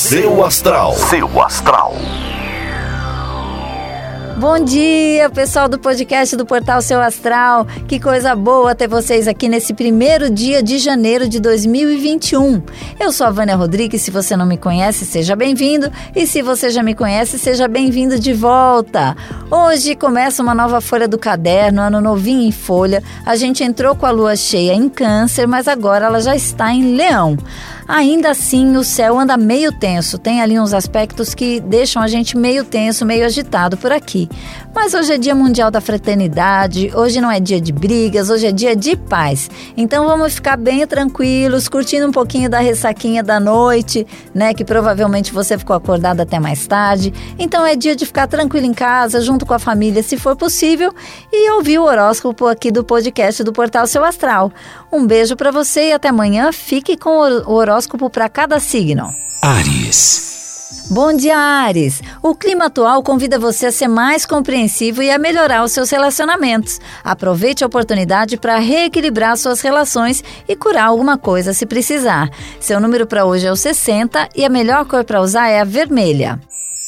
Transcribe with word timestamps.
Seu 0.00 0.42
Astral. 0.42 0.94
Seu 0.94 1.42
Astral. 1.42 1.94
Bom 4.38 4.58
dia, 4.64 5.28
pessoal 5.28 5.68
do 5.68 5.78
podcast 5.78 6.34
do 6.34 6.46
Portal 6.46 6.80
Seu 6.80 6.98
Astral. 6.98 7.66
Que 7.86 8.00
coisa 8.00 8.34
boa 8.34 8.74
ter 8.74 8.88
vocês 8.88 9.28
aqui 9.28 9.46
nesse 9.46 9.74
primeiro 9.74 10.30
dia 10.30 10.62
de 10.62 10.78
janeiro 10.78 11.28
de 11.28 11.38
2021. 11.38 12.62
Eu 12.98 13.12
sou 13.12 13.26
a 13.26 13.30
Vânia 13.30 13.54
Rodrigues. 13.54 14.00
Se 14.00 14.10
você 14.10 14.34
não 14.34 14.46
me 14.46 14.56
conhece, 14.56 15.04
seja 15.04 15.36
bem-vindo. 15.36 15.92
E 16.16 16.26
se 16.26 16.40
você 16.40 16.70
já 16.70 16.82
me 16.82 16.94
conhece, 16.94 17.38
seja 17.38 17.68
bem-vindo 17.68 18.18
de 18.18 18.32
volta. 18.32 19.14
Hoje 19.50 19.94
começa 19.94 20.42
uma 20.42 20.54
nova 20.54 20.80
folha 20.80 21.06
do 21.06 21.18
caderno, 21.18 21.82
ano 21.82 22.00
novinho 22.00 22.40
em 22.40 22.52
folha. 22.52 23.02
A 23.26 23.36
gente 23.36 23.62
entrou 23.62 23.94
com 23.94 24.06
a 24.06 24.10
lua 24.10 24.34
cheia 24.34 24.72
em 24.72 24.88
Câncer, 24.88 25.46
mas 25.46 25.68
agora 25.68 26.06
ela 26.06 26.22
já 26.22 26.34
está 26.34 26.72
em 26.72 26.96
Leão. 26.96 27.36
Ainda 27.86 28.30
assim, 28.30 28.76
o 28.76 28.84
céu 28.84 29.18
anda 29.18 29.36
meio 29.36 29.72
tenso. 29.72 30.18
Tem 30.18 30.40
ali 30.40 30.58
uns 30.58 30.72
aspectos 30.72 31.34
que 31.34 31.60
deixam 31.60 32.02
a 32.02 32.06
gente 32.06 32.36
meio 32.36 32.64
tenso, 32.64 33.04
meio 33.04 33.26
agitado 33.26 33.76
por 33.76 33.90
aqui. 33.90 34.28
Mas 34.72 34.94
hoje 34.94 35.14
é 35.14 35.18
Dia 35.18 35.34
Mundial 35.34 35.70
da 35.70 35.80
Fraternidade, 35.80 36.92
hoje 36.94 37.20
não 37.20 37.30
é 37.30 37.40
dia 37.40 37.60
de 37.60 37.72
brigas, 37.72 38.30
hoje 38.30 38.46
é 38.46 38.52
dia 38.52 38.76
de 38.76 38.96
paz. 38.96 39.50
Então 39.76 40.06
vamos 40.06 40.34
ficar 40.34 40.56
bem 40.56 40.86
tranquilos, 40.86 41.68
curtindo 41.68 42.06
um 42.06 42.12
pouquinho 42.12 42.48
da 42.48 42.60
ressaquinha 42.60 43.22
da 43.22 43.40
noite, 43.40 44.06
né? 44.32 44.54
Que 44.54 44.64
provavelmente 44.64 45.32
você 45.32 45.58
ficou 45.58 45.74
acordado 45.74 46.20
até 46.20 46.38
mais 46.38 46.66
tarde. 46.66 47.12
Então 47.38 47.66
é 47.66 47.74
dia 47.74 47.96
de 47.96 48.06
ficar 48.06 48.28
tranquilo 48.28 48.66
em 48.66 48.72
casa, 48.72 49.20
junto 49.20 49.44
com 49.44 49.54
a 49.54 49.58
família, 49.58 50.02
se 50.02 50.16
for 50.16 50.36
possível, 50.36 50.94
e 51.32 51.50
ouvir 51.50 51.78
o 51.78 51.84
horóscopo 51.84 52.46
aqui 52.46 52.70
do 52.70 52.84
podcast 52.84 53.42
do 53.42 53.52
Portal 53.52 53.86
Seu 53.88 54.04
Astral. 54.04 54.52
Um 54.92 55.04
beijo 55.06 55.36
para 55.36 55.50
você 55.50 55.88
e 55.88 55.92
até 55.92 56.08
amanhã. 56.08 56.52
Fique 56.52 56.96
com 56.96 57.10
o 57.10 57.52
horóscopo 57.52 57.79
para 58.10 58.28
cada 58.28 58.58
signo. 58.58 59.14
Ares. 59.42 60.30
Bom 60.90 61.12
dia, 61.12 61.36
Ares! 61.36 62.02
O 62.22 62.34
clima 62.34 62.66
atual 62.66 63.02
convida 63.02 63.38
você 63.38 63.66
a 63.66 63.72
ser 63.72 63.86
mais 63.86 64.26
compreensivo 64.26 65.02
e 65.02 65.10
a 65.10 65.18
melhorar 65.18 65.62
os 65.62 65.72
seus 65.72 65.88
relacionamentos. 65.90 66.80
Aproveite 67.04 67.62
a 67.62 67.66
oportunidade 67.66 68.36
para 68.36 68.58
reequilibrar 68.58 69.36
suas 69.36 69.60
relações 69.60 70.22
e 70.48 70.56
curar 70.56 70.86
alguma 70.86 71.16
coisa 71.16 71.54
se 71.54 71.64
precisar. 71.64 72.28
Seu 72.60 72.80
número 72.80 73.06
para 73.06 73.24
hoje 73.24 73.46
é 73.46 73.52
o 73.52 73.56
60 73.56 74.30
e 74.34 74.44
a 74.44 74.48
melhor 74.48 74.84
cor 74.84 75.04
para 75.04 75.20
usar 75.20 75.48
é 75.48 75.60
a 75.60 75.64
vermelha. 75.64 76.40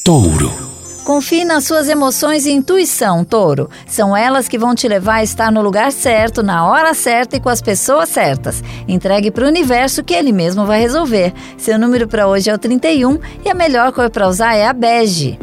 Touro. 0.03 0.72
Confie 1.03 1.43
nas 1.43 1.65
suas 1.65 1.89
emoções 1.89 2.45
e 2.45 2.51
intuição, 2.51 3.25
touro. 3.25 3.69
São 3.85 4.15
elas 4.15 4.47
que 4.47 4.57
vão 4.57 4.73
te 4.73 4.87
levar 4.87 5.15
a 5.15 5.23
estar 5.23 5.51
no 5.51 5.61
lugar 5.61 5.91
certo, 5.91 6.41
na 6.41 6.65
hora 6.65 6.93
certa 6.93 7.35
e 7.35 7.41
com 7.41 7.49
as 7.49 7.61
pessoas 7.61 8.07
certas. 8.07 8.63
Entregue 8.87 9.29
para 9.29 9.43
o 9.43 9.49
universo 9.49 10.01
que 10.01 10.13
ele 10.13 10.31
mesmo 10.31 10.65
vai 10.65 10.79
resolver. 10.79 11.33
Seu 11.57 11.77
número 11.77 12.07
para 12.07 12.27
hoje 12.27 12.49
é 12.49 12.53
o 12.53 12.57
31 12.57 13.19
e 13.43 13.49
a 13.49 13.53
melhor 13.53 13.91
cor 13.91 14.09
para 14.09 14.29
usar 14.29 14.55
é 14.55 14.65
a 14.65 14.71
bege. 14.71 15.37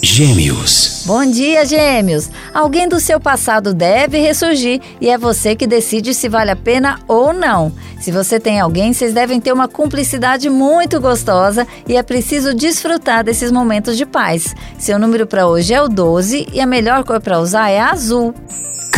Gêmeos. 0.00 1.02
Bom 1.06 1.28
dia, 1.28 1.64
Gêmeos! 1.64 2.30
Alguém 2.54 2.88
do 2.88 3.00
seu 3.00 3.18
passado 3.18 3.74
deve 3.74 4.18
ressurgir 4.18 4.80
e 5.00 5.10
é 5.10 5.18
você 5.18 5.56
que 5.56 5.66
decide 5.66 6.14
se 6.14 6.28
vale 6.28 6.52
a 6.52 6.56
pena 6.56 7.00
ou 7.08 7.32
não. 7.32 7.72
Se 7.98 8.12
você 8.12 8.38
tem 8.38 8.60
alguém, 8.60 8.92
vocês 8.92 9.12
devem 9.12 9.40
ter 9.40 9.52
uma 9.52 9.66
cumplicidade 9.66 10.48
muito 10.48 11.00
gostosa 11.00 11.66
e 11.88 11.96
é 11.96 12.02
preciso 12.04 12.54
desfrutar 12.54 13.24
desses 13.24 13.50
momentos 13.50 13.96
de 13.96 14.06
paz. 14.06 14.54
Seu 14.78 15.00
número 15.00 15.26
para 15.26 15.48
hoje 15.48 15.74
é 15.74 15.82
o 15.82 15.88
12 15.88 16.46
e 16.52 16.60
a 16.60 16.66
melhor 16.66 17.02
cor 17.02 17.20
para 17.20 17.40
usar 17.40 17.68
é 17.68 17.80
azul. 17.80 18.32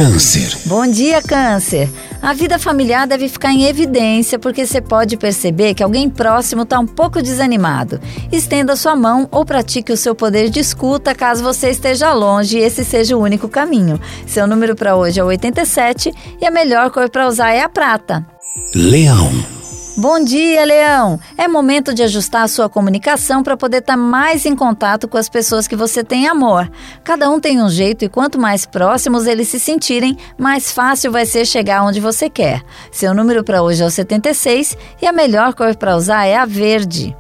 Câncer. 0.01 0.57
Bom 0.65 0.87
dia, 0.87 1.21
Câncer! 1.21 1.87
A 2.23 2.33
vida 2.33 2.59
familiar 2.59 3.07
deve 3.07 3.29
ficar 3.29 3.53
em 3.53 3.65
evidência 3.65 4.39
porque 4.39 4.65
você 4.65 4.81
pode 4.81 5.19
perceber 5.19 5.75
que 5.75 5.83
alguém 5.83 6.09
próximo 6.09 6.63
está 6.63 6.81
um 6.81 6.87
pouco 6.87 7.21
desanimado. 7.21 8.01
Estenda 8.33 8.77
sua 8.77 8.97
mão 8.97 9.29
ou 9.31 9.45
pratique 9.45 9.93
o 9.93 9.99
seu 9.99 10.15
poder 10.15 10.49
de 10.49 10.59
escuta 10.59 11.15
caso 11.15 11.45
você 11.45 11.69
esteja 11.69 12.15
longe 12.15 12.57
e 12.57 12.63
esse 12.63 12.83
seja 12.83 13.15
o 13.15 13.21
único 13.21 13.47
caminho. 13.47 14.01
Seu 14.27 14.47
número 14.47 14.75
para 14.75 14.97
hoje 14.97 15.21
é 15.21 15.23
87 15.23 16.15
e 16.41 16.47
a 16.47 16.51
melhor 16.51 16.91
cor 16.91 17.11
para 17.11 17.29
usar 17.29 17.51
é 17.51 17.61
a 17.61 17.69
prata. 17.69 18.27
Leão. 18.75 19.60
Bom 20.01 20.25
dia, 20.25 20.65
Leão! 20.65 21.21
É 21.37 21.47
momento 21.47 21.93
de 21.93 22.03
ajustar 22.03 22.45
a 22.45 22.49
sua 22.49 22.71
comunicação 22.71 23.43
para 23.43 23.55
poder 23.55 23.81
estar 23.81 23.93
tá 23.93 23.97
mais 23.99 24.47
em 24.47 24.57
contato 24.57 25.07
com 25.07 25.19
as 25.19 25.29
pessoas 25.29 25.69
que 25.69 25.77
você 25.77 26.03
tem 26.03 26.27
amor. 26.27 26.73
Cada 27.05 27.29
um 27.29 27.39
tem 27.39 27.61
um 27.61 27.69
jeito 27.69 28.03
e 28.03 28.09
quanto 28.09 28.41
mais 28.41 28.65
próximos 28.65 29.27
eles 29.27 29.49
se 29.49 29.61
sentirem, 29.61 30.17
mais 30.39 30.73
fácil 30.73 31.13
vai 31.13 31.27
ser 31.27 31.45
chegar 31.45 31.85
onde 31.85 32.01
você 32.01 32.31
quer. 32.31 32.63
Seu 32.91 33.13
número 33.13 33.45
para 33.45 33.63
hoje 33.63 33.83
é 33.83 33.87
o 33.87 33.91
76 33.91 34.75
e 35.03 35.07
a 35.07 35.13
melhor 35.13 35.53
cor 35.53 35.77
para 35.77 35.95
usar 35.95 36.25
é 36.25 36.35
a 36.35 36.47
verde. 36.47 37.15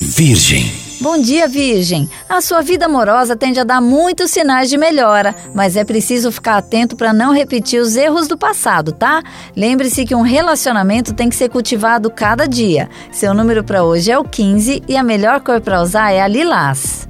Virgem. 0.00 0.83
Bom 1.00 1.20
dia, 1.20 1.48
Virgem. 1.48 2.08
A 2.28 2.40
sua 2.40 2.62
vida 2.62 2.86
amorosa 2.86 3.36
tende 3.36 3.58
a 3.58 3.64
dar 3.64 3.80
muitos 3.80 4.30
sinais 4.30 4.70
de 4.70 4.76
melhora, 4.78 5.34
mas 5.52 5.76
é 5.76 5.84
preciso 5.84 6.30
ficar 6.30 6.56
atento 6.56 6.96
para 6.96 7.12
não 7.12 7.32
repetir 7.32 7.80
os 7.80 7.96
erros 7.96 8.28
do 8.28 8.38
passado, 8.38 8.92
tá? 8.92 9.22
Lembre-se 9.56 10.04
que 10.04 10.14
um 10.14 10.22
relacionamento 10.22 11.12
tem 11.12 11.28
que 11.28 11.36
ser 11.36 11.48
cultivado 11.48 12.10
cada 12.10 12.46
dia. 12.46 12.88
Seu 13.12 13.34
número 13.34 13.64
para 13.64 13.82
hoje 13.82 14.10
é 14.10 14.18
o 14.18 14.24
15 14.24 14.82
e 14.88 14.96
a 14.96 15.02
melhor 15.02 15.40
cor 15.40 15.60
para 15.60 15.82
usar 15.82 16.12
é 16.12 16.22
a 16.22 16.28
lilás. 16.28 17.08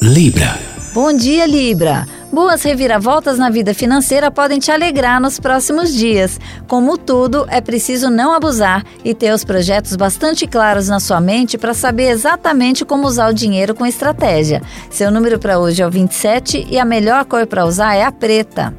Libra. 0.00 0.58
Bom 0.94 1.12
dia, 1.12 1.46
Libra. 1.46 2.06
Boas 2.30 2.62
reviravoltas 2.62 3.38
na 3.38 3.48
vida 3.48 3.72
financeira 3.72 4.30
podem 4.30 4.58
te 4.58 4.70
alegrar 4.70 5.18
nos 5.18 5.40
próximos 5.40 5.94
dias. 5.94 6.38
Como 6.66 6.98
tudo, 6.98 7.46
é 7.48 7.58
preciso 7.58 8.10
não 8.10 8.34
abusar 8.34 8.84
e 9.02 9.14
ter 9.14 9.32
os 9.32 9.44
projetos 9.44 9.96
bastante 9.96 10.46
claros 10.46 10.88
na 10.88 11.00
sua 11.00 11.22
mente 11.22 11.56
para 11.56 11.72
saber 11.72 12.10
exatamente 12.10 12.84
como 12.84 13.06
usar 13.06 13.30
o 13.30 13.34
dinheiro 13.34 13.74
com 13.74 13.86
estratégia. 13.86 14.60
Seu 14.90 15.10
número 15.10 15.38
para 15.38 15.58
hoje 15.58 15.82
é 15.82 15.86
o 15.86 15.90
27 15.90 16.66
e 16.70 16.78
a 16.78 16.84
melhor 16.84 17.24
cor 17.24 17.46
para 17.46 17.64
usar 17.64 17.94
é 17.94 18.04
a 18.04 18.12
preta. 18.12 18.74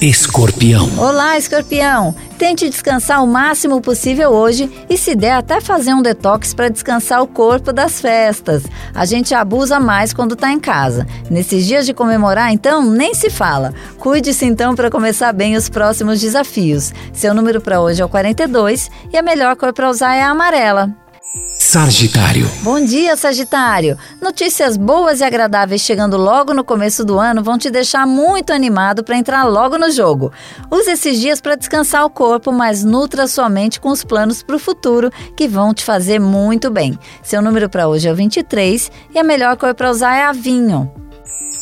Escorpião. 0.00 0.88
Olá, 0.96 1.36
Escorpião. 1.36 2.14
Tente 2.38 2.70
descansar 2.70 3.22
o 3.22 3.26
máximo 3.26 3.82
possível 3.82 4.30
hoje 4.30 4.72
e, 4.88 4.96
se 4.96 5.14
der, 5.14 5.34
até 5.34 5.60
fazer 5.60 5.92
um 5.92 6.00
detox 6.00 6.54
para 6.54 6.70
descansar 6.70 7.22
o 7.22 7.26
corpo 7.26 7.70
das 7.70 8.00
festas. 8.00 8.62
A 8.94 9.04
gente 9.04 9.34
abusa 9.34 9.78
mais 9.78 10.14
quando 10.14 10.32
está 10.32 10.50
em 10.50 10.58
casa. 10.58 11.06
Nesses 11.28 11.66
dias 11.66 11.84
de 11.84 11.92
comemorar, 11.92 12.50
então, 12.50 12.82
nem 12.82 13.12
se 13.12 13.28
fala. 13.28 13.74
Cuide-se 13.98 14.46
então 14.46 14.74
para 14.74 14.90
começar 14.90 15.34
bem 15.34 15.54
os 15.54 15.68
próximos 15.68 16.18
desafios. 16.18 16.94
Seu 17.12 17.34
número 17.34 17.60
para 17.60 17.82
hoje 17.82 18.00
é 18.00 18.04
o 18.04 18.08
42 18.08 18.90
e 19.12 19.18
a 19.18 19.22
melhor 19.22 19.54
cor 19.54 19.74
para 19.74 19.90
usar 19.90 20.14
é 20.14 20.22
a 20.22 20.30
amarela. 20.30 20.96
Sagitário. 21.70 22.50
Bom 22.64 22.84
dia, 22.84 23.16
Sagitário. 23.16 23.96
Notícias 24.20 24.76
boas 24.76 25.20
e 25.20 25.24
agradáveis 25.24 25.80
chegando 25.82 26.16
logo 26.16 26.52
no 26.52 26.64
começo 26.64 27.04
do 27.04 27.16
ano 27.16 27.44
vão 27.44 27.56
te 27.56 27.70
deixar 27.70 28.08
muito 28.08 28.52
animado 28.52 29.04
para 29.04 29.16
entrar 29.16 29.44
logo 29.44 29.78
no 29.78 29.88
jogo. 29.88 30.32
Use 30.68 30.90
esses 30.90 31.20
dias 31.20 31.40
para 31.40 31.54
descansar 31.54 32.04
o 32.04 32.10
corpo, 32.10 32.50
mas 32.50 32.82
nutra 32.82 33.28
sua 33.28 33.48
mente 33.48 33.78
com 33.78 33.90
os 33.90 34.02
planos 34.02 34.42
para 34.42 34.56
o 34.56 34.58
futuro 34.58 35.12
que 35.36 35.46
vão 35.46 35.72
te 35.72 35.84
fazer 35.84 36.18
muito 36.18 36.72
bem. 36.72 36.98
Seu 37.22 37.40
número 37.40 37.68
para 37.68 37.86
hoje 37.86 38.08
é 38.08 38.12
o 38.12 38.16
23 38.16 38.90
e 39.14 39.18
a 39.20 39.22
melhor 39.22 39.56
cor 39.56 39.72
para 39.72 39.92
usar 39.92 40.16
é 40.16 40.24
a 40.24 40.32
vinho. 40.32 40.90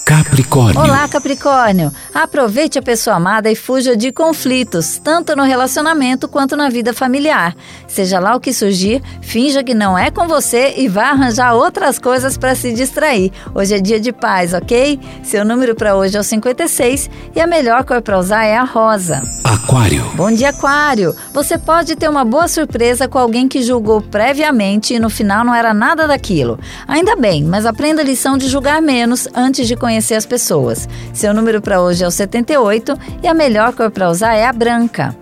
Capricórnio. 0.09 0.81
Olá, 0.81 1.07
Capricórnio. 1.07 1.93
Aproveite 2.15 2.79
a 2.79 2.83
pessoa 2.83 3.17
amada 3.17 3.51
e 3.51 3.55
fuja 3.55 3.95
de 3.95 4.11
conflitos, 4.11 4.97
tanto 4.97 5.37
no 5.37 5.43
relacionamento 5.43 6.27
quanto 6.27 6.57
na 6.57 6.71
vida 6.71 6.95
familiar. 6.95 7.55
Seja 7.87 8.19
lá 8.19 8.35
o 8.35 8.41
que 8.41 8.51
surgir, 8.51 9.03
finja 9.21 9.63
que 9.63 9.75
não 9.75 9.99
é 9.99 10.11
com 10.11 10.27
você 10.27 10.77
e 10.79 10.89
vá 10.89 11.11
arranjar 11.11 11.53
outras 11.53 11.99
coisas 11.99 12.39
para 12.39 12.55
se 12.55 12.73
distrair. 12.73 13.31
Hoje 13.55 13.75
é 13.75 13.81
dia 13.81 14.01
de 14.01 14.11
paz, 14.11 14.55
ok? 14.55 14.99
Seu 15.23 15.45
número 15.45 15.75
para 15.75 15.95
hoje 15.95 16.17
é 16.17 16.21
o 16.21 16.25
56 16.25 17.11
e 17.37 17.41
a 17.43 17.47
melhor 17.47 17.85
cor 17.85 18.01
para 18.01 18.19
usar 18.19 18.45
é 18.45 18.57
a 18.57 18.65
rosa. 18.65 19.21
Aquário. 19.45 20.11
Bom 20.15 20.33
dia, 20.33 20.49
Aquário. 20.49 21.15
Você 21.35 21.59
pode 21.59 21.97
ter 21.97 22.09
uma 22.09 22.25
boa 22.25 22.49
surpresa 22.49 23.07
com 23.07 23.19
alguém 23.19 23.47
que 23.47 23.63
julgou 23.63 24.01
previamente 24.01 24.95
e 24.95 24.99
no 24.99 25.11
final 25.11 25.45
não 25.45 25.55
era 25.55 25.75
nada 25.75 26.07
daquilo. 26.07 26.59
Ainda 26.87 27.15
bem, 27.15 27.45
mas 27.45 27.67
aprenda 27.67 28.01
a 28.01 28.05
lição 28.05 28.39
de 28.39 28.49
julgar 28.49 28.81
menos 28.81 29.29
antes 29.35 29.69
de 29.69 29.77
conhecer 29.77 29.98
conhecer 29.99 30.15
as 30.15 30.27
pessoas. 30.27 30.89
Seu 31.13 31.35
número 31.35 31.61
para 31.61 31.81
hoje 31.81 32.05
é 32.05 32.07
o 32.07 32.11
78 32.11 32.97
e 33.23 33.27
a 33.27 33.35
melhor 33.35 33.73
cor 33.73 33.91
para 33.91 34.09
usar 34.09 34.35
é 34.35 34.47
a 34.47 34.53
branca. 34.53 35.15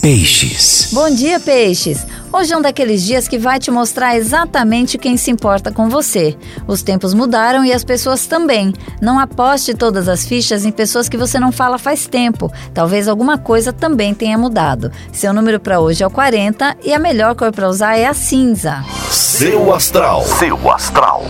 Peixes. 0.00 0.90
Bom 0.92 1.08
dia, 1.10 1.40
peixes. 1.40 2.06
Hoje 2.30 2.52
é 2.52 2.56
um 2.56 2.60
daqueles 2.60 3.02
dias 3.02 3.26
que 3.26 3.38
vai 3.38 3.58
te 3.58 3.70
mostrar 3.70 4.16
exatamente 4.16 4.98
quem 4.98 5.16
se 5.16 5.30
importa 5.30 5.72
com 5.72 5.88
você. 5.88 6.36
Os 6.66 6.82
tempos 6.82 7.14
mudaram 7.14 7.64
e 7.64 7.72
as 7.72 7.84
pessoas 7.84 8.26
também. 8.26 8.72
Não 9.00 9.18
aposte 9.18 9.72
todas 9.72 10.08
as 10.08 10.26
fichas 10.26 10.66
em 10.66 10.70
pessoas 10.70 11.08
que 11.08 11.16
você 11.16 11.38
não 11.38 11.52
fala 11.52 11.78
faz 11.78 12.06
tempo. 12.06 12.52
Talvez 12.74 13.08
alguma 13.08 13.38
coisa 13.38 13.72
também 13.72 14.12
tenha 14.12 14.36
mudado. 14.36 14.92
Seu 15.10 15.32
número 15.32 15.58
para 15.58 15.80
hoje 15.80 16.02
é 16.02 16.06
o 16.06 16.10
40 16.10 16.76
e 16.82 16.92
a 16.92 16.98
melhor 16.98 17.34
cor 17.34 17.52
para 17.52 17.68
usar 17.68 17.96
é 17.96 18.06
a 18.06 18.14
cinza. 18.14 18.84
Seu 19.10 19.72
astral. 19.72 20.22
Seu 20.38 20.70
astral. 20.70 21.24